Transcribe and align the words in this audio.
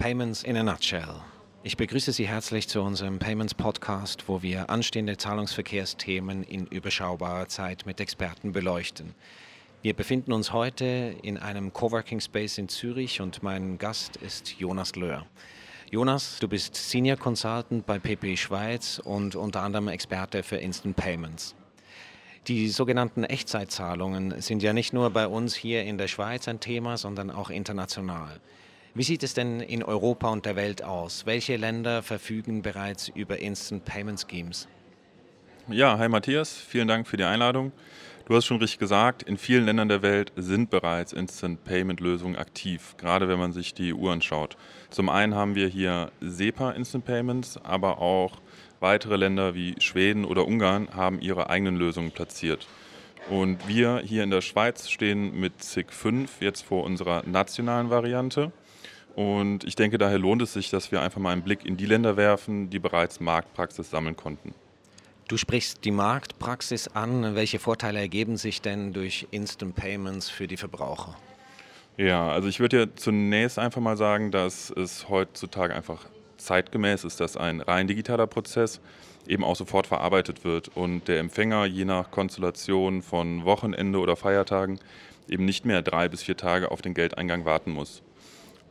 Payments 0.00 0.44
in 0.44 0.56
a 0.56 0.62
Nutshell. 0.62 1.20
Ich 1.62 1.76
begrüße 1.76 2.12
Sie 2.12 2.26
herzlich 2.26 2.66
zu 2.68 2.80
unserem 2.80 3.18
Payments 3.18 3.52
Podcast, 3.52 4.28
wo 4.28 4.40
wir 4.40 4.70
anstehende 4.70 5.18
Zahlungsverkehrsthemen 5.18 6.42
in 6.42 6.64
überschaubarer 6.64 7.48
Zeit 7.48 7.84
mit 7.84 8.00
Experten 8.00 8.52
beleuchten. 8.52 9.14
Wir 9.82 9.92
befinden 9.92 10.32
uns 10.32 10.54
heute 10.54 11.14
in 11.20 11.36
einem 11.36 11.74
Coworking 11.74 12.18
Space 12.20 12.56
in 12.56 12.70
Zürich 12.70 13.20
und 13.20 13.42
mein 13.42 13.76
Gast 13.76 14.16
ist 14.16 14.58
Jonas 14.58 14.96
Löhr. 14.96 15.26
Jonas, 15.90 16.38
du 16.40 16.48
bist 16.48 16.76
Senior 16.76 17.18
Consultant 17.18 17.84
bei 17.84 17.98
PP 17.98 18.38
Schweiz 18.38 19.02
und 19.04 19.36
unter 19.36 19.60
anderem 19.60 19.88
Experte 19.88 20.42
für 20.42 20.56
Instant 20.56 20.96
Payments. 20.96 21.54
Die 22.46 22.70
sogenannten 22.70 23.24
Echtzeitzahlungen 23.24 24.40
sind 24.40 24.62
ja 24.62 24.72
nicht 24.72 24.94
nur 24.94 25.10
bei 25.10 25.26
uns 25.26 25.54
hier 25.54 25.84
in 25.84 25.98
der 25.98 26.08
Schweiz 26.08 26.48
ein 26.48 26.58
Thema, 26.58 26.96
sondern 26.96 27.30
auch 27.30 27.50
international. 27.50 28.40
Wie 28.92 29.04
sieht 29.04 29.22
es 29.22 29.34
denn 29.34 29.60
in 29.60 29.84
Europa 29.84 30.28
und 30.30 30.44
der 30.46 30.56
Welt 30.56 30.82
aus? 30.82 31.24
Welche 31.24 31.56
Länder 31.56 32.02
verfügen 32.02 32.62
bereits 32.62 33.06
über 33.06 33.38
Instant 33.38 33.84
Payment 33.84 34.26
Schemes? 34.28 34.66
Ja, 35.68 35.96
hi 35.96 36.08
Matthias, 36.08 36.54
vielen 36.54 36.88
Dank 36.88 37.06
für 37.06 37.16
die 37.16 37.22
Einladung. 37.22 37.70
Du 38.26 38.34
hast 38.34 38.46
schon 38.46 38.56
richtig 38.56 38.80
gesagt, 38.80 39.22
in 39.22 39.38
vielen 39.38 39.64
Ländern 39.64 39.88
der 39.88 40.02
Welt 40.02 40.32
sind 40.34 40.70
bereits 40.70 41.12
Instant 41.12 41.62
Payment 41.62 42.00
Lösungen 42.00 42.34
aktiv, 42.34 42.96
gerade 42.98 43.28
wenn 43.28 43.38
man 43.38 43.52
sich 43.52 43.74
die 43.74 43.94
EU 43.94 44.08
anschaut. 44.08 44.56
Zum 44.90 45.08
einen 45.08 45.36
haben 45.36 45.54
wir 45.54 45.68
hier 45.68 46.10
SEPA 46.20 46.72
Instant 46.72 47.04
Payments, 47.04 47.58
aber 47.62 47.98
auch 47.98 48.38
weitere 48.80 49.14
Länder 49.14 49.54
wie 49.54 49.76
Schweden 49.78 50.24
oder 50.24 50.48
Ungarn 50.48 50.88
haben 50.94 51.20
ihre 51.20 51.48
eigenen 51.48 51.76
Lösungen 51.76 52.10
platziert. 52.10 52.66
Und 53.28 53.68
wir 53.68 54.02
hier 54.04 54.24
in 54.24 54.30
der 54.30 54.40
Schweiz 54.40 54.88
stehen 54.88 55.38
mit 55.38 55.62
SIG 55.62 55.92
5 55.92 56.40
jetzt 56.40 56.62
vor 56.62 56.82
unserer 56.82 57.22
nationalen 57.24 57.88
Variante. 57.88 58.50
Und 59.16 59.64
ich 59.64 59.76
denke, 59.76 59.98
daher 59.98 60.18
lohnt 60.18 60.42
es 60.42 60.52
sich, 60.52 60.70
dass 60.70 60.92
wir 60.92 61.02
einfach 61.02 61.20
mal 61.20 61.32
einen 61.32 61.42
Blick 61.42 61.64
in 61.64 61.76
die 61.76 61.86
Länder 61.86 62.16
werfen, 62.16 62.70
die 62.70 62.78
bereits 62.78 63.20
Marktpraxis 63.20 63.90
sammeln 63.90 64.16
konnten. 64.16 64.54
Du 65.28 65.36
sprichst 65.36 65.84
die 65.84 65.90
Marktpraxis 65.92 66.88
an. 66.88 67.34
Welche 67.34 67.58
Vorteile 67.58 68.00
ergeben 68.00 68.36
sich 68.36 68.62
denn 68.62 68.92
durch 68.92 69.28
Instant 69.30 69.76
Payments 69.76 70.28
für 70.28 70.48
die 70.48 70.56
Verbraucher? 70.56 71.16
Ja, 71.96 72.30
also 72.30 72.48
ich 72.48 72.60
würde 72.60 72.78
ja 72.78 72.86
zunächst 72.96 73.58
einfach 73.58 73.80
mal 73.80 73.96
sagen, 73.96 74.30
dass 74.30 74.70
es 74.70 75.08
heutzutage 75.08 75.74
einfach 75.74 76.06
zeitgemäß 76.36 77.04
ist, 77.04 77.20
dass 77.20 77.36
ein 77.36 77.60
rein 77.60 77.86
digitaler 77.86 78.26
Prozess 78.26 78.80
eben 79.26 79.44
auch 79.44 79.56
sofort 79.56 79.86
verarbeitet 79.86 80.44
wird 80.44 80.68
und 80.74 81.06
der 81.08 81.18
Empfänger 81.18 81.66
je 81.66 81.84
nach 81.84 82.10
Konstellation 82.10 83.02
von 83.02 83.44
Wochenende 83.44 83.98
oder 83.98 84.16
Feiertagen 84.16 84.80
eben 85.28 85.44
nicht 85.44 85.64
mehr 85.64 85.82
drei 85.82 86.08
bis 86.08 86.22
vier 86.22 86.36
Tage 86.36 86.70
auf 86.70 86.82
den 86.82 86.94
Geldeingang 86.94 87.44
warten 87.44 87.70
muss. 87.70 88.02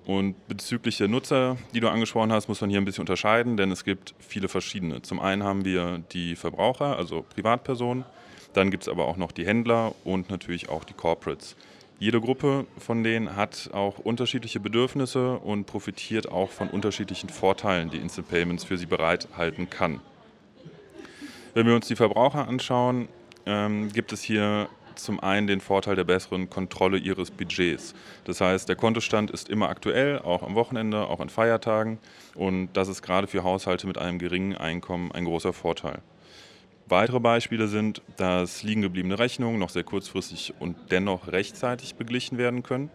Und 0.09 0.47
bezüglich 0.47 0.97
der 0.97 1.07
Nutzer, 1.07 1.55
die 1.75 1.81
du 1.81 1.87
angesprochen 1.87 2.31
hast, 2.31 2.47
muss 2.47 2.61
man 2.61 2.71
hier 2.71 2.81
ein 2.81 2.85
bisschen 2.85 3.03
unterscheiden, 3.03 3.57
denn 3.57 3.69
es 3.69 3.83
gibt 3.83 4.15
viele 4.17 4.47
verschiedene. 4.47 5.03
Zum 5.03 5.19
einen 5.19 5.43
haben 5.43 5.65
wir 5.65 6.01
die 6.11 6.35
Verbraucher, 6.35 6.97
also 6.97 7.23
Privatpersonen, 7.35 8.05
dann 8.53 8.71
gibt 8.71 8.81
es 8.81 8.89
aber 8.89 9.05
auch 9.05 9.17
noch 9.17 9.31
die 9.31 9.45
Händler 9.45 9.93
und 10.05 10.31
natürlich 10.31 10.67
auch 10.67 10.83
die 10.83 10.95
Corporates. 10.95 11.55
Jede 11.99 12.19
Gruppe 12.21 12.65
von 12.79 13.03
denen 13.03 13.35
hat 13.35 13.69
auch 13.71 13.99
unterschiedliche 13.99 14.59
Bedürfnisse 14.59 15.37
und 15.37 15.65
profitiert 15.65 16.31
auch 16.31 16.49
von 16.49 16.69
unterschiedlichen 16.69 17.29
Vorteilen, 17.29 17.91
die 17.91 17.97
Instant 17.97 18.29
Payments 18.29 18.63
für 18.63 18.79
sie 18.79 18.87
bereithalten 18.87 19.69
kann. 19.69 20.01
Wenn 21.53 21.67
wir 21.67 21.75
uns 21.75 21.87
die 21.87 21.95
Verbraucher 21.95 22.47
anschauen, 22.47 23.09
ähm, 23.45 23.93
gibt 23.93 24.11
es 24.11 24.23
hier 24.23 24.69
zum 25.03 25.19
einen 25.19 25.47
den 25.47 25.61
Vorteil 25.61 25.95
der 25.95 26.03
besseren 26.03 26.49
Kontrolle 26.49 26.97
ihres 26.97 27.31
Budgets. 27.31 27.93
Das 28.25 28.41
heißt, 28.41 28.69
der 28.69 28.75
Kontostand 28.75 29.31
ist 29.31 29.49
immer 29.49 29.69
aktuell, 29.69 30.19
auch 30.19 30.43
am 30.43 30.55
Wochenende, 30.55 31.07
auch 31.07 31.19
an 31.19 31.29
Feiertagen. 31.29 31.99
Und 32.35 32.69
das 32.73 32.87
ist 32.87 33.01
gerade 33.01 33.27
für 33.27 33.43
Haushalte 33.43 33.87
mit 33.87 33.97
einem 33.97 34.19
geringen 34.19 34.55
Einkommen 34.55 35.11
ein 35.11 35.25
großer 35.25 35.53
Vorteil. 35.53 36.01
Weitere 36.87 37.19
Beispiele 37.19 37.67
sind, 37.67 38.01
dass 38.17 38.63
liegen 38.63 38.81
gebliebene 38.81 39.19
Rechnungen 39.19 39.59
noch 39.59 39.69
sehr 39.69 39.83
kurzfristig 39.83 40.55
und 40.59 40.75
dennoch 40.89 41.27
rechtzeitig 41.27 41.95
beglichen 41.95 42.37
werden 42.37 42.63
können. 42.63 42.89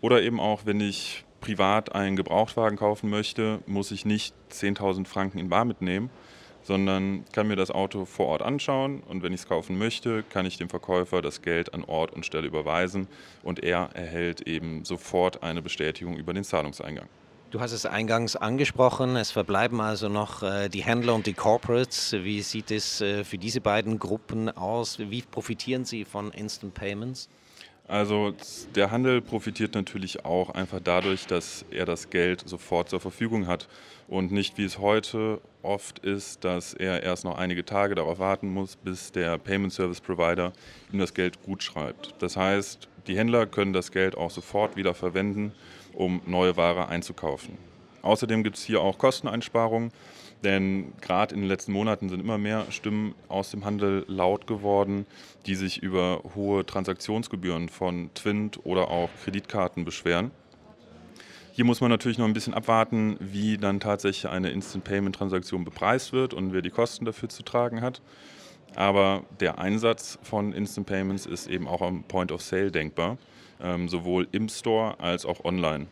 Oder 0.00 0.22
eben 0.22 0.40
auch, 0.40 0.66
wenn 0.66 0.80
ich 0.80 1.24
privat 1.40 1.94
einen 1.94 2.16
Gebrauchtwagen 2.16 2.76
kaufen 2.76 3.08
möchte, 3.08 3.60
muss 3.66 3.90
ich 3.90 4.04
nicht 4.04 4.34
10.000 4.52 5.06
Franken 5.06 5.38
in 5.38 5.48
Bar 5.48 5.64
mitnehmen, 5.64 6.10
sondern 6.62 7.24
kann 7.32 7.48
mir 7.48 7.56
das 7.56 7.70
Auto 7.70 8.04
vor 8.04 8.26
Ort 8.26 8.42
anschauen 8.42 9.02
und 9.08 9.22
wenn 9.22 9.32
ich 9.32 9.40
es 9.40 9.48
kaufen 9.48 9.78
möchte, 9.78 10.22
kann 10.22 10.46
ich 10.46 10.58
dem 10.58 10.68
Verkäufer 10.68 11.22
das 11.22 11.42
Geld 11.42 11.74
an 11.74 11.84
Ort 11.84 12.12
und 12.12 12.26
Stelle 12.26 12.46
überweisen 12.46 13.08
und 13.42 13.62
er 13.62 13.90
erhält 13.94 14.42
eben 14.42 14.84
sofort 14.84 15.42
eine 15.42 15.62
Bestätigung 15.62 16.16
über 16.16 16.32
den 16.32 16.44
Zahlungseingang. 16.44 17.08
Du 17.50 17.60
hast 17.60 17.72
es 17.72 17.84
eingangs 17.84 18.36
angesprochen, 18.36 19.16
es 19.16 19.32
verbleiben 19.32 19.80
also 19.80 20.08
noch 20.08 20.44
äh, 20.44 20.68
die 20.68 20.84
Händler 20.84 21.16
und 21.16 21.26
die 21.26 21.32
Corporates. 21.32 22.12
Wie 22.12 22.42
sieht 22.42 22.70
es 22.70 23.00
äh, 23.00 23.24
für 23.24 23.38
diese 23.38 23.60
beiden 23.60 23.98
Gruppen 23.98 24.48
aus? 24.48 25.00
Wie 25.00 25.22
profitieren 25.22 25.84
sie 25.84 26.04
von 26.04 26.30
Instant 26.30 26.74
Payments? 26.74 27.28
Also 27.88 28.34
der 28.74 28.90
Handel 28.90 29.20
profitiert 29.20 29.74
natürlich 29.74 30.24
auch 30.24 30.50
einfach 30.50 30.80
dadurch, 30.82 31.26
dass 31.26 31.64
er 31.70 31.86
das 31.86 32.10
Geld 32.10 32.48
sofort 32.48 32.88
zur 32.88 33.00
Verfügung 33.00 33.46
hat 33.46 33.68
und 34.06 34.30
nicht 34.30 34.58
wie 34.58 34.64
es 34.64 34.78
heute 34.78 35.40
oft 35.62 35.98
ist, 36.00 36.44
dass 36.44 36.74
er 36.74 37.02
erst 37.02 37.24
noch 37.24 37.36
einige 37.36 37.64
Tage 37.64 37.94
darauf 37.94 38.18
warten 38.18 38.52
muss, 38.52 38.76
bis 38.76 39.12
der 39.12 39.38
Payment 39.38 39.72
Service 39.72 40.00
Provider 40.00 40.52
ihm 40.92 40.98
das 40.98 41.14
Geld 41.14 41.42
gut 41.42 41.62
schreibt. 41.62 42.14
Das 42.20 42.36
heißt, 42.36 42.88
die 43.06 43.16
Händler 43.16 43.46
können 43.46 43.72
das 43.72 43.92
Geld 43.92 44.16
auch 44.16 44.30
sofort 44.30 44.76
wieder 44.76 44.94
verwenden, 44.94 45.52
um 45.92 46.22
neue 46.26 46.56
Ware 46.56 46.88
einzukaufen. 46.88 47.58
Außerdem 48.02 48.42
gibt 48.42 48.56
es 48.56 48.62
hier 48.62 48.80
auch 48.80 48.98
Kosteneinsparungen. 48.98 49.92
Denn 50.42 50.92
gerade 51.00 51.34
in 51.34 51.42
den 51.42 51.48
letzten 51.48 51.72
Monaten 51.72 52.08
sind 52.08 52.20
immer 52.20 52.38
mehr 52.38 52.66
Stimmen 52.70 53.14
aus 53.28 53.50
dem 53.50 53.64
Handel 53.64 54.04
laut 54.08 54.46
geworden, 54.46 55.06
die 55.46 55.54
sich 55.54 55.82
über 55.82 56.22
hohe 56.34 56.64
Transaktionsgebühren 56.64 57.68
von 57.68 58.10
Twint 58.14 58.58
oder 58.64 58.88
auch 58.88 59.10
Kreditkarten 59.22 59.84
beschweren. 59.84 60.30
Hier 61.52 61.64
muss 61.66 61.82
man 61.82 61.90
natürlich 61.90 62.16
noch 62.16 62.24
ein 62.24 62.32
bisschen 62.32 62.54
abwarten, 62.54 63.16
wie 63.20 63.58
dann 63.58 63.80
tatsächlich 63.80 64.30
eine 64.30 64.50
Instant 64.50 64.84
Payment 64.84 65.14
Transaktion 65.14 65.64
bepreist 65.64 66.12
wird 66.12 66.32
und 66.32 66.54
wer 66.54 66.62
die 66.62 66.70
Kosten 66.70 67.04
dafür 67.04 67.28
zu 67.28 67.42
tragen 67.42 67.82
hat. 67.82 68.00
Aber 68.76 69.24
der 69.40 69.58
Einsatz 69.58 70.18
von 70.22 70.52
Instant 70.52 70.86
Payments 70.86 71.26
ist 71.26 71.48
eben 71.48 71.66
auch 71.66 71.82
am 71.82 72.04
Point 72.04 72.32
of 72.32 72.40
Sale 72.40 72.70
denkbar, 72.70 73.18
ähm, 73.60 73.88
sowohl 73.88 74.28
im 74.32 74.48
Store 74.48 74.98
als 75.00 75.26
auch 75.26 75.44
online. 75.44 75.88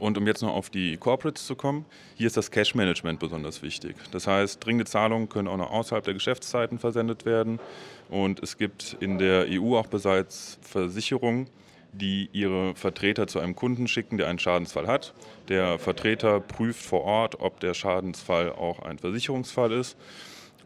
Und 0.00 0.18
um 0.18 0.26
jetzt 0.26 0.42
noch 0.42 0.54
auf 0.54 0.70
die 0.70 0.96
Corporates 0.96 1.46
zu 1.46 1.54
kommen, 1.54 1.84
hier 2.16 2.26
ist 2.26 2.36
das 2.36 2.50
Cash 2.50 2.74
Management 2.74 3.20
besonders 3.20 3.62
wichtig. 3.62 3.94
Das 4.10 4.26
heißt, 4.26 4.64
dringende 4.64 4.86
Zahlungen 4.86 5.28
können 5.28 5.46
auch 5.46 5.58
noch 5.58 5.70
außerhalb 5.70 6.02
der 6.02 6.14
Geschäftszeiten 6.14 6.78
versendet 6.78 7.26
werden. 7.26 7.60
Und 8.08 8.42
es 8.42 8.56
gibt 8.56 8.96
in 8.98 9.18
der 9.18 9.46
EU 9.48 9.76
auch 9.76 9.86
bereits 9.86 10.58
Versicherungen, 10.62 11.48
die 11.92 12.30
ihre 12.32 12.74
Vertreter 12.74 13.26
zu 13.26 13.40
einem 13.40 13.54
Kunden 13.54 13.88
schicken, 13.88 14.16
der 14.16 14.28
einen 14.28 14.38
Schadensfall 14.38 14.86
hat. 14.86 15.12
Der 15.48 15.78
Vertreter 15.78 16.40
prüft 16.40 16.84
vor 16.84 17.02
Ort, 17.02 17.40
ob 17.40 17.60
der 17.60 17.74
Schadensfall 17.74 18.52
auch 18.52 18.80
ein 18.80 18.98
Versicherungsfall 18.98 19.72
ist 19.72 19.96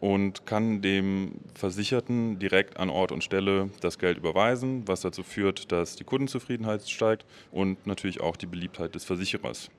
und 0.04 0.44
kann 0.44 0.82
dem 0.82 1.32
Versicherten 1.54 2.38
direkt 2.38 2.76
an 2.76 2.90
Ort 2.90 3.10
und 3.10 3.24
Stelle 3.24 3.70
das 3.80 3.98
Geld 3.98 4.18
überweisen, 4.18 4.86
was 4.86 5.00
dazu 5.00 5.22
führt, 5.22 5.72
dass 5.72 5.96
die 5.96 6.04
Kundenzufriedenheit 6.04 6.86
steigt 6.90 7.24
und 7.50 7.86
natürlich 7.86 8.20
auch 8.20 8.36
die 8.36 8.44
Beliebtheit 8.44 8.94
des 8.94 9.04
Versicherers. 9.04 9.70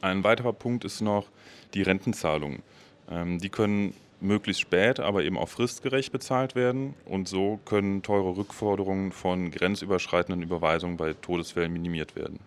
Ein 0.00 0.24
weiterer 0.24 0.52
Punkt 0.52 0.84
ist 0.84 1.00
noch 1.00 1.28
die 1.74 1.82
Rentenzahlungen. 1.82 2.64
Ähm, 3.08 3.38
die 3.38 3.48
können 3.48 3.94
möglichst 4.20 4.62
spät, 4.62 4.98
aber 4.98 5.22
eben 5.22 5.38
auch 5.38 5.48
fristgerecht 5.48 6.10
bezahlt 6.10 6.56
werden 6.56 6.94
und 7.04 7.28
so 7.28 7.60
können 7.66 8.02
teure 8.02 8.36
Rückforderungen 8.36 9.12
von 9.12 9.52
grenzüberschreitenden 9.52 10.42
Überweisungen 10.42 10.96
bei 10.96 11.12
Todesfällen 11.12 11.72
minimiert 11.72 12.16
werden. 12.16 12.40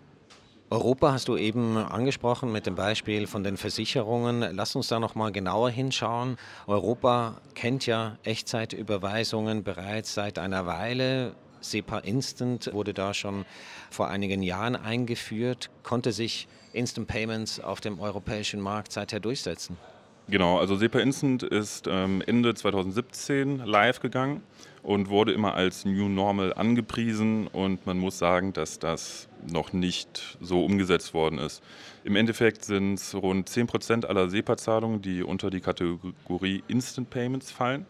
Europa 0.72 1.13
hast 1.13 1.28
du 1.28 1.35
eben 1.35 1.78
angesprochen 1.78 2.52
mit 2.52 2.68
dem 2.68 2.75
Beispiel 2.75 3.25
von 3.25 3.44
den 3.44 3.57
Versicherungen. 3.57 4.56
Lass 4.56 4.75
uns 4.75 4.88
da 4.88 5.00
noch 5.00 5.16
mal 5.16 5.31
genauer 5.31 5.71
hinschauen. 5.71 6.38
Europa 6.68 7.42
kennt 7.56 7.88
ja 7.88 8.19
Echtzeitüberweisungen 8.24 9.63
bereits 9.63 10.13
seit 10.13 10.38
einer 10.38 10.68
Weile. 10.68 11.33
SEPA 11.62 12.00
Instant 12.00 12.71
wurde 12.71 12.94
da 12.94 13.16
schon 13.16 13.45
vor 13.89 14.10
einigen 14.10 14.44
Jahren 14.44 14.75
eingeführt. 14.75 15.71
Konnte 15.81 16.12
sich 16.12 16.48
Instant 16.72 17.07
Payments 17.07 17.60
auf 17.60 17.81
dem 17.81 18.00
europäischen 18.00 18.62
Markt 18.62 18.92
seither 18.92 19.19
durchsetzen? 19.19 19.75
Genau, 20.29 20.59
also 20.59 20.75
SEPA 20.75 20.99
Instant 20.99 21.41
ist 21.41 21.87
ähm, 21.87 22.21
Ende 22.27 22.53
2017 22.53 23.65
live 23.65 23.99
gegangen 23.99 24.43
und 24.83 25.09
wurde 25.09 25.31
immer 25.31 25.55
als 25.55 25.85
New 25.85 26.07
Normal 26.07 26.53
angepriesen 26.53 27.47
und 27.47 27.87
man 27.87 27.97
muss 27.97 28.19
sagen, 28.19 28.53
dass 28.53 28.77
das 28.77 29.27
noch 29.51 29.73
nicht 29.73 30.37
so 30.39 30.63
umgesetzt 30.63 31.15
worden 31.15 31.39
ist. 31.39 31.63
Im 32.03 32.15
Endeffekt 32.15 32.63
sind 32.63 32.95
es 32.95 33.15
rund 33.15 33.49
10% 33.49 34.05
aller 34.05 34.29
SEPA-Zahlungen, 34.29 35.01
die 35.01 35.23
unter 35.23 35.49
die 35.49 35.61
Kategorie 35.61 36.63
Instant 36.67 37.09
Payments 37.09 37.49
fallen. 37.49 37.87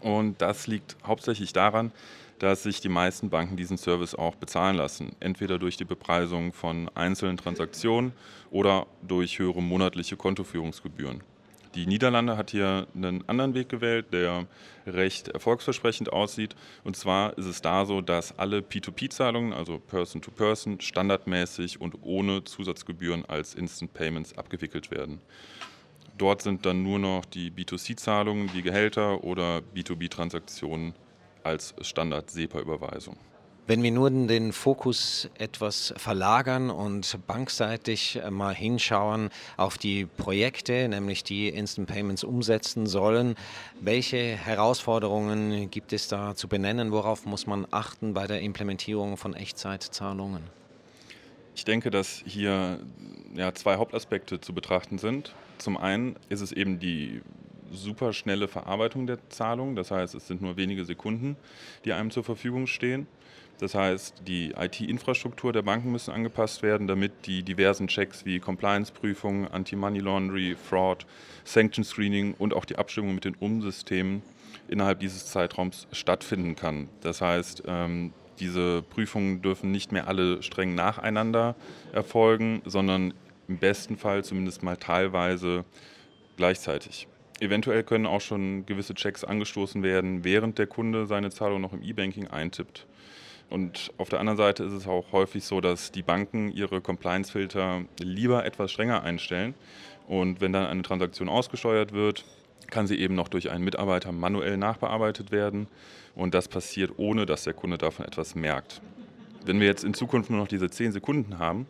Und 0.00 0.40
das 0.40 0.68
liegt 0.68 0.96
hauptsächlich 1.04 1.52
daran, 1.52 1.90
dass 2.38 2.62
sich 2.62 2.80
die 2.80 2.88
meisten 2.88 3.30
Banken 3.30 3.56
diesen 3.56 3.78
Service 3.78 4.14
auch 4.14 4.36
bezahlen 4.36 4.76
lassen. 4.76 5.16
Entweder 5.18 5.58
durch 5.58 5.76
die 5.76 5.84
Bepreisung 5.84 6.52
von 6.52 6.88
einzelnen 6.94 7.36
Transaktionen 7.36 8.12
oder 8.52 8.86
durch 9.02 9.40
höhere 9.40 9.60
monatliche 9.60 10.16
Kontoführungsgebühren. 10.16 11.24
Die 11.78 11.86
Niederlande 11.86 12.36
hat 12.36 12.50
hier 12.50 12.88
einen 12.92 13.22
anderen 13.28 13.54
Weg 13.54 13.68
gewählt, 13.68 14.06
der 14.12 14.48
recht 14.84 15.28
erfolgsversprechend 15.28 16.12
aussieht. 16.12 16.56
Und 16.82 16.96
zwar 16.96 17.38
ist 17.38 17.46
es 17.46 17.62
da 17.62 17.86
so, 17.86 18.00
dass 18.00 18.36
alle 18.36 18.62
P2P-Zahlungen, 18.62 19.52
also 19.52 19.78
Person-to-Person, 19.78 20.78
-Person, 20.78 20.82
standardmäßig 20.82 21.80
und 21.80 22.02
ohne 22.02 22.42
Zusatzgebühren 22.42 23.24
als 23.26 23.54
Instant 23.54 23.94
Payments 23.94 24.36
abgewickelt 24.36 24.90
werden. 24.90 25.20
Dort 26.16 26.42
sind 26.42 26.66
dann 26.66 26.82
nur 26.82 26.98
noch 26.98 27.24
die 27.24 27.52
B2C-Zahlungen, 27.52 28.50
die 28.52 28.62
Gehälter 28.62 29.22
oder 29.22 29.62
B2B-Transaktionen 29.72 30.94
als 31.44 31.76
Standard-SEPA-Überweisung. 31.80 33.16
Wenn 33.68 33.82
wir 33.82 33.90
nur 33.90 34.08
den 34.10 34.54
Fokus 34.54 35.28
etwas 35.36 35.92
verlagern 35.98 36.70
und 36.70 37.18
bankseitig 37.26 38.18
mal 38.30 38.54
hinschauen 38.54 39.28
auf 39.58 39.76
die 39.76 40.06
Projekte, 40.06 40.88
nämlich 40.88 41.22
die 41.22 41.50
Instant 41.50 41.86
Payments 41.86 42.24
umsetzen 42.24 42.86
sollen, 42.86 43.34
welche 43.78 44.16
Herausforderungen 44.16 45.70
gibt 45.70 45.92
es 45.92 46.08
da 46.08 46.34
zu 46.34 46.48
benennen? 46.48 46.92
Worauf 46.92 47.26
muss 47.26 47.46
man 47.46 47.66
achten 47.70 48.14
bei 48.14 48.26
der 48.26 48.40
Implementierung 48.40 49.18
von 49.18 49.34
Echtzeitzahlungen? 49.34 50.44
Ich 51.54 51.66
denke, 51.66 51.90
dass 51.90 52.22
hier 52.24 52.78
ja, 53.34 53.52
zwei 53.52 53.76
Hauptaspekte 53.76 54.40
zu 54.40 54.54
betrachten 54.54 54.96
sind. 54.96 55.34
Zum 55.58 55.76
einen 55.76 56.16
ist 56.30 56.40
es 56.40 56.52
eben 56.52 56.78
die 56.78 57.20
superschnelle 57.70 58.48
Verarbeitung 58.48 59.06
der 59.06 59.18
Zahlung. 59.28 59.76
Das 59.76 59.90
heißt, 59.90 60.14
es 60.14 60.26
sind 60.26 60.40
nur 60.40 60.56
wenige 60.56 60.86
Sekunden, 60.86 61.36
die 61.84 61.92
einem 61.92 62.10
zur 62.10 62.24
Verfügung 62.24 62.66
stehen. 62.66 63.06
Das 63.58 63.74
heißt, 63.74 64.22
die 64.26 64.52
IT-Infrastruktur 64.56 65.52
der 65.52 65.62
Banken 65.62 65.90
müssen 65.90 66.12
angepasst 66.12 66.62
werden, 66.62 66.86
damit 66.86 67.26
die 67.26 67.42
diversen 67.42 67.88
Checks 67.88 68.24
wie 68.24 68.38
Compliance-Prüfungen, 68.38 69.48
Anti-Money 69.48 69.98
Laundry, 69.98 70.56
Fraud, 70.56 71.06
Sanction 71.44 71.82
Screening 71.82 72.34
und 72.34 72.54
auch 72.54 72.64
die 72.64 72.76
Abstimmung 72.76 73.14
mit 73.14 73.24
den 73.24 73.34
Umsystemen 73.34 74.22
innerhalb 74.68 75.00
dieses 75.00 75.26
Zeitraums 75.26 75.88
stattfinden 75.92 76.54
kann. 76.54 76.88
Das 77.00 77.20
heißt, 77.20 77.64
ähm, 77.66 78.12
diese 78.38 78.82
Prüfungen 78.82 79.42
dürfen 79.42 79.72
nicht 79.72 79.90
mehr 79.90 80.06
alle 80.06 80.42
streng 80.42 80.76
nacheinander 80.76 81.56
erfolgen, 81.92 82.62
sondern 82.64 83.12
im 83.48 83.58
besten 83.58 83.96
Fall 83.96 84.22
zumindest 84.24 84.62
mal 84.62 84.76
teilweise 84.76 85.64
gleichzeitig. 86.36 87.08
Eventuell 87.40 87.82
können 87.82 88.06
auch 88.06 88.20
schon 88.20 88.66
gewisse 88.66 88.94
Checks 88.94 89.24
angestoßen 89.24 89.82
werden, 89.82 90.24
während 90.24 90.58
der 90.58 90.66
Kunde 90.66 91.06
seine 91.06 91.30
Zahlung 91.30 91.60
noch 91.60 91.72
im 91.72 91.82
E-Banking 91.82 92.28
eintippt. 92.28 92.86
Und 93.50 93.92
auf 93.96 94.08
der 94.08 94.20
anderen 94.20 94.36
Seite 94.36 94.64
ist 94.64 94.72
es 94.72 94.86
auch 94.86 95.12
häufig 95.12 95.44
so, 95.44 95.60
dass 95.60 95.90
die 95.90 96.02
Banken 96.02 96.52
ihre 96.52 96.80
Compliance-Filter 96.80 97.82
lieber 97.98 98.44
etwas 98.44 98.70
strenger 98.70 99.02
einstellen. 99.02 99.54
Und 100.06 100.40
wenn 100.40 100.52
dann 100.52 100.66
eine 100.66 100.82
Transaktion 100.82 101.28
ausgesteuert 101.28 101.92
wird, 101.92 102.24
kann 102.70 102.86
sie 102.86 102.98
eben 102.98 103.14
noch 103.14 103.28
durch 103.28 103.50
einen 103.50 103.64
Mitarbeiter 103.64 104.12
manuell 104.12 104.56
nachbearbeitet 104.56 105.30
werden. 105.30 105.68
Und 106.14 106.34
das 106.34 106.48
passiert, 106.48 106.92
ohne 106.98 107.24
dass 107.24 107.44
der 107.44 107.54
Kunde 107.54 107.78
davon 107.78 108.04
etwas 108.04 108.34
merkt. 108.34 108.82
Wenn 109.44 109.60
wir 109.60 109.66
jetzt 109.66 109.84
in 109.84 109.94
Zukunft 109.94 110.30
nur 110.30 110.40
noch 110.40 110.48
diese 110.48 110.68
10 110.68 110.92
Sekunden 110.92 111.38
haben, 111.38 111.66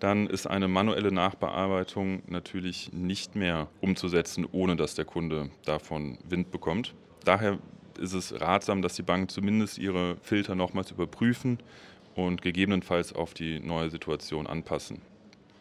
dann 0.00 0.26
ist 0.26 0.46
eine 0.46 0.66
manuelle 0.66 1.12
Nachbearbeitung 1.12 2.22
natürlich 2.26 2.92
nicht 2.92 3.36
mehr 3.36 3.68
umzusetzen, 3.80 4.46
ohne 4.50 4.74
dass 4.74 4.94
der 4.94 5.04
Kunde 5.04 5.50
davon 5.64 6.18
Wind 6.28 6.50
bekommt. 6.50 6.94
Daher 7.24 7.58
ist 7.98 8.12
es 8.12 8.40
ratsam, 8.40 8.82
dass 8.82 8.94
die 8.94 9.02
Banken 9.02 9.28
zumindest 9.28 9.78
ihre 9.78 10.16
Filter 10.22 10.54
nochmals 10.54 10.90
überprüfen 10.90 11.58
und 12.14 12.42
gegebenenfalls 12.42 13.14
auf 13.14 13.34
die 13.34 13.60
neue 13.60 13.90
Situation 13.90 14.46
anpassen. 14.46 15.00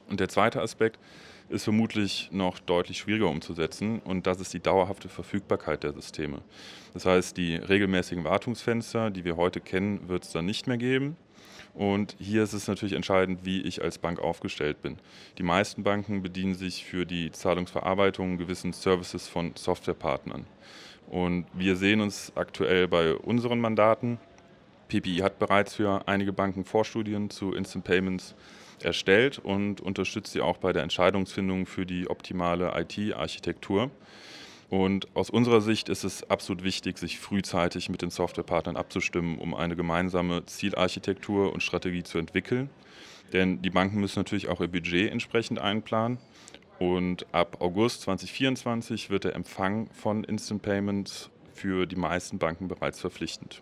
Und 0.10 0.20
der 0.20 0.30
zweite 0.30 0.62
Aspekt 0.62 1.00
ist 1.50 1.64
vermutlich 1.64 2.30
noch 2.32 2.60
deutlich 2.60 3.00
schwieriger 3.00 3.28
umzusetzen 3.28 4.00
und 4.00 4.28
das 4.28 4.40
ist 4.40 4.54
die 4.54 4.60
dauerhafte 4.60 5.10
Verfügbarkeit 5.10 5.84
der 5.84 5.94
Systeme. 5.94 6.42
Das 6.94 7.06
heißt, 7.06 7.38
die 7.38 7.56
regelmäßigen 7.56 8.24
Wartungsfenster, 8.24 9.10
die 9.10 9.26
wir 9.26 9.36
heute 9.36 9.60
kennen, 9.60 10.08
wird 10.08 10.24
es 10.24 10.32
dann 10.32 10.46
nicht 10.46 10.68
mehr 10.68 10.78
geben. 10.78 11.18
Und 11.74 12.16
hier 12.20 12.44
ist 12.44 12.54
es 12.54 12.68
natürlich 12.68 12.94
entscheidend, 12.96 13.46
wie 13.46 13.62
ich 13.62 13.82
als 13.84 14.00
Bank 14.00 14.20
aufgestellt 14.20 14.82
bin. 14.82 14.98
Die 15.38 15.44
meisten 15.44 15.84
Banken 15.84 16.22
bedienen 16.22 16.56
sich 16.56 16.84
für 16.84 17.06
die 17.06 17.32
Zahlungsverarbeitung 17.32 18.38
gewissen 18.38 18.74
Services 18.74 19.28
von 19.28 19.54
Softwarepartnern. 19.56 20.46
Und 21.10 21.46
wir 21.54 21.76
sehen 21.76 22.02
uns 22.02 22.32
aktuell 22.36 22.88
bei 22.88 23.16
unseren 23.16 23.60
Mandaten. 23.60 24.20
PPI 24.90 25.18
hat 25.18 25.40
bereits 25.40 25.76
für 25.76 26.08
einige 26.08 26.34
Banken 26.34 26.66
Vorstudien 26.66 27.30
zu 27.30 27.54
Instant 27.54 27.84
Payments 27.84 28.36
erstellt 28.84 29.40
und 29.40 29.82
unterstützt 29.82 30.32
sie 30.32 30.42
auch 30.42 30.58
bei 30.58 30.72
der 30.72 30.84
Entscheidungsfindung 30.84 31.66
für 31.66 31.86
die 31.86 32.10
optimale 32.10 32.74
IT-Architektur. 32.80 33.90
Und 34.70 35.08
aus 35.16 35.32
unserer 35.32 35.62
Sicht 35.62 35.90
ist 35.90 36.04
es 36.04 36.30
absolut 36.30 36.64
wichtig, 36.64 37.00
sich 37.00 37.20
frühzeitig 37.20 37.90
mit 37.90 38.04
den 38.04 38.12
Softwarepartnern 38.12 38.78
abzustimmen, 38.78 39.40
um 39.40 39.56
eine 39.56 39.76
gemeinsame 39.76 40.46
Zielarchitektur 40.46 41.52
und 41.52 41.64
Strategie 41.64 42.04
zu 42.04 42.20
entwickeln. 42.20 42.70
Denn 43.34 43.62
die 43.64 43.72
Banken 43.72 44.00
müssen 44.00 44.20
natürlich 44.20 44.48
auch 44.48 44.62
ihr 44.62 44.68
Budget 44.68 45.12
entsprechend 45.12 45.60
einplanen. 45.60 46.20
Und 46.80 47.26
ab 47.34 47.58
August 47.60 48.02
2024 48.04 49.10
wird 49.10 49.26
der 49.26 49.36
Empfang 49.36 49.90
von 49.92 50.24
Instant 50.24 50.62
Payments 50.62 51.30
für 51.54 51.86
die 51.86 51.98
meisten 51.98 52.40
Banken 52.40 52.70
bereits 52.70 53.02
verpflichtend. 53.02 53.62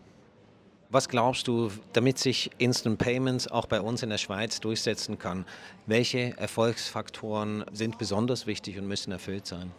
Was 0.89 1.09
glaubst 1.09 1.47
du, 1.49 1.69
damit 1.91 2.17
sich 2.17 2.51
Instant 2.59 2.97
Payments 2.97 3.47
auch 3.49 3.65
bei 3.65 3.81
uns 3.81 4.03
in 4.03 4.09
der 4.09 4.19
Schweiz 4.19 4.61
durchsetzen 4.61 5.19
kann, 5.19 5.45
welche 5.85 6.37
Erfolgsfaktoren 6.37 7.65
sind 7.73 7.97
besonders 7.97 8.47
wichtig 8.47 8.77
und 8.77 8.87
müssen 8.87 9.11
erfüllt 9.11 9.47
sein? 9.47 9.71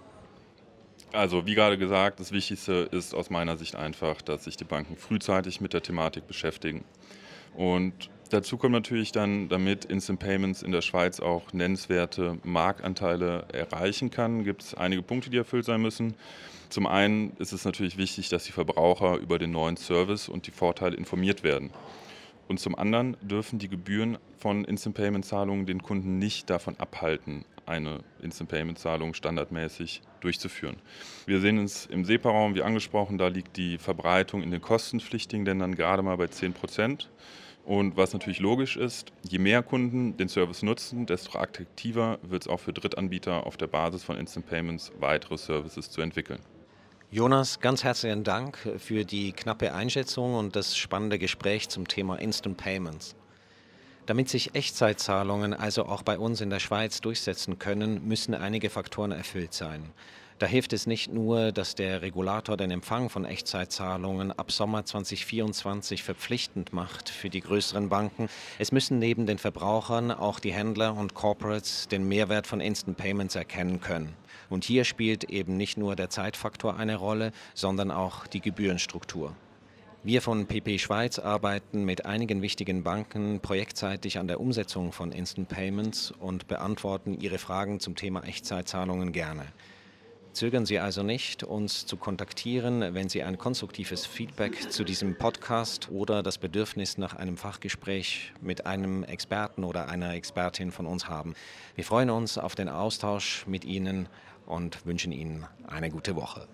Also 1.12 1.46
wie 1.46 1.54
gerade 1.54 1.78
gesagt, 1.78 2.20
das 2.20 2.32
Wichtigste 2.32 2.88
ist 2.90 3.14
aus 3.14 3.30
meiner 3.30 3.56
Sicht 3.56 3.74
einfach, 3.74 4.20
dass 4.20 4.44
sich 4.44 4.58
die 4.58 4.64
Banken 4.64 4.96
frühzeitig 4.96 5.62
mit 5.62 5.72
der 5.72 5.82
Thematik 5.82 6.26
beschäftigen. 6.26 6.84
Und 7.56 8.10
Dazu 8.30 8.58
kommt 8.58 8.72
natürlich 8.72 9.10
dann, 9.10 9.48
damit 9.48 9.86
Instant 9.86 10.20
Payments 10.20 10.62
in 10.62 10.70
der 10.70 10.82
Schweiz 10.82 11.18
auch 11.18 11.54
nennenswerte 11.54 12.38
Marktanteile 12.44 13.46
erreichen 13.52 14.10
kann, 14.10 14.44
gibt 14.44 14.62
es 14.62 14.74
einige 14.74 15.00
Punkte, 15.02 15.30
die 15.30 15.38
erfüllt 15.38 15.64
sein 15.64 15.80
müssen. 15.80 16.14
Zum 16.68 16.86
einen 16.86 17.32
ist 17.38 17.52
es 17.52 17.64
natürlich 17.64 17.96
wichtig, 17.96 18.28
dass 18.28 18.44
die 18.44 18.52
Verbraucher 18.52 19.16
über 19.16 19.38
den 19.38 19.52
neuen 19.52 19.78
Service 19.78 20.28
und 20.28 20.46
die 20.46 20.50
Vorteile 20.50 20.94
informiert 20.96 21.42
werden. 21.42 21.70
Und 22.48 22.60
zum 22.60 22.74
anderen 22.74 23.16
dürfen 23.22 23.58
die 23.58 23.68
Gebühren 23.68 24.18
von 24.38 24.66
Instant 24.66 24.96
Payment 24.96 25.24
Zahlungen 25.24 25.64
den 25.64 25.82
Kunden 25.82 26.18
nicht 26.18 26.50
davon 26.50 26.76
abhalten, 26.78 27.46
eine 27.64 28.00
Instant 28.20 28.50
Payment 28.50 28.78
Zahlung 28.78 29.14
standardmäßig 29.14 30.02
durchzuführen. 30.20 30.76
Wir 31.24 31.40
sehen 31.40 31.58
uns 31.58 31.86
im 31.86 32.04
SEPA-Raum, 32.04 32.54
wie 32.54 32.62
angesprochen, 32.62 33.16
da 33.16 33.28
liegt 33.28 33.56
die 33.56 33.78
Verbreitung 33.78 34.42
in 34.42 34.50
den 34.50 34.60
kostenpflichtigen 34.60 35.46
Ländern 35.46 35.74
gerade 35.74 36.02
mal 36.02 36.16
bei 36.16 36.26
10 36.26 36.52
Prozent. 36.52 37.08
Und 37.68 37.98
was 37.98 38.14
natürlich 38.14 38.38
logisch 38.38 38.78
ist, 38.78 39.12
je 39.28 39.38
mehr 39.38 39.62
Kunden 39.62 40.16
den 40.16 40.30
Service 40.30 40.62
nutzen, 40.62 41.04
desto 41.04 41.38
attraktiver 41.38 42.18
wird 42.22 42.44
es 42.44 42.48
auch 42.48 42.60
für 42.60 42.72
Drittanbieter 42.72 43.46
auf 43.46 43.58
der 43.58 43.66
Basis 43.66 44.02
von 44.02 44.16
Instant 44.16 44.46
Payments 44.46 44.90
weitere 45.00 45.36
Services 45.36 45.90
zu 45.90 46.00
entwickeln. 46.00 46.40
Jonas, 47.10 47.60
ganz 47.60 47.84
herzlichen 47.84 48.24
Dank 48.24 48.56
für 48.78 49.04
die 49.04 49.32
knappe 49.32 49.74
Einschätzung 49.74 50.34
und 50.36 50.56
das 50.56 50.78
spannende 50.78 51.18
Gespräch 51.18 51.68
zum 51.68 51.86
Thema 51.86 52.16
Instant 52.16 52.56
Payments. 52.56 53.16
Damit 54.06 54.30
sich 54.30 54.54
Echtzeitzahlungen 54.54 55.52
also 55.52 55.84
auch 55.84 56.02
bei 56.02 56.18
uns 56.18 56.40
in 56.40 56.48
der 56.48 56.60
Schweiz 56.60 57.02
durchsetzen 57.02 57.58
können, 57.58 58.08
müssen 58.08 58.32
einige 58.34 58.70
Faktoren 58.70 59.12
erfüllt 59.12 59.52
sein. 59.52 59.92
Da 60.38 60.46
hilft 60.46 60.72
es 60.72 60.86
nicht 60.86 61.12
nur, 61.12 61.50
dass 61.50 61.74
der 61.74 62.00
Regulator 62.00 62.56
den 62.56 62.70
Empfang 62.70 63.10
von 63.10 63.24
Echtzeitzahlungen 63.24 64.30
ab 64.30 64.52
Sommer 64.52 64.84
2024 64.84 66.04
verpflichtend 66.04 66.72
macht 66.72 67.08
für 67.08 67.28
die 67.28 67.40
größeren 67.40 67.88
Banken. 67.88 68.28
Es 68.60 68.70
müssen 68.70 69.00
neben 69.00 69.26
den 69.26 69.38
Verbrauchern 69.38 70.12
auch 70.12 70.38
die 70.38 70.52
Händler 70.52 70.96
und 70.96 71.14
Corporates 71.14 71.88
den 71.88 72.06
Mehrwert 72.06 72.46
von 72.46 72.60
Instant 72.60 72.96
Payments 72.96 73.34
erkennen 73.34 73.80
können. 73.80 74.14
Und 74.48 74.64
hier 74.64 74.84
spielt 74.84 75.24
eben 75.24 75.56
nicht 75.56 75.76
nur 75.76 75.96
der 75.96 76.08
Zeitfaktor 76.08 76.76
eine 76.76 76.94
Rolle, 76.94 77.32
sondern 77.54 77.90
auch 77.90 78.28
die 78.28 78.40
Gebührenstruktur. 78.40 79.34
Wir 80.04 80.22
von 80.22 80.46
PP 80.46 80.78
Schweiz 80.78 81.18
arbeiten 81.18 81.84
mit 81.84 82.06
einigen 82.06 82.42
wichtigen 82.42 82.84
Banken 82.84 83.40
projektseitig 83.40 84.18
an 84.20 84.28
der 84.28 84.38
Umsetzung 84.38 84.92
von 84.92 85.10
Instant 85.10 85.48
Payments 85.48 86.12
und 86.12 86.46
beantworten 86.46 87.18
Ihre 87.20 87.38
Fragen 87.38 87.80
zum 87.80 87.96
Thema 87.96 88.22
Echtzeitzahlungen 88.22 89.10
gerne. 89.10 89.44
Zögern 90.32 90.66
Sie 90.66 90.78
also 90.78 91.02
nicht, 91.02 91.42
uns 91.42 91.86
zu 91.86 91.96
kontaktieren, 91.96 92.94
wenn 92.94 93.08
Sie 93.08 93.22
ein 93.22 93.38
konstruktives 93.38 94.06
Feedback 94.06 94.70
zu 94.70 94.84
diesem 94.84 95.16
Podcast 95.16 95.88
oder 95.90 96.22
das 96.22 96.38
Bedürfnis 96.38 96.98
nach 96.98 97.14
einem 97.14 97.36
Fachgespräch 97.36 98.32
mit 98.40 98.66
einem 98.66 99.02
Experten 99.04 99.64
oder 99.64 99.88
einer 99.88 100.14
Expertin 100.14 100.70
von 100.70 100.86
uns 100.86 101.08
haben. 101.08 101.34
Wir 101.74 101.84
freuen 101.84 102.10
uns 102.10 102.38
auf 102.38 102.54
den 102.54 102.68
Austausch 102.68 103.46
mit 103.46 103.64
Ihnen 103.64 104.08
und 104.46 104.86
wünschen 104.86 105.12
Ihnen 105.12 105.46
eine 105.66 105.90
gute 105.90 106.14
Woche. 106.14 106.46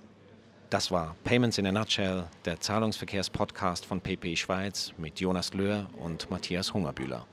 Das 0.70 0.90
war 0.90 1.14
Payments 1.24 1.58
in 1.58 1.66
a 1.66 1.72
Nutshell, 1.72 2.24
der 2.44 2.58
Zahlungsverkehrspodcast 2.58 3.84
von 3.84 4.00
PP 4.00 4.36
Schweiz 4.36 4.92
mit 4.96 5.20
Jonas 5.20 5.52
Löhr 5.54 5.86
und 5.98 6.30
Matthias 6.30 6.72
Hungerbühler. 6.74 7.26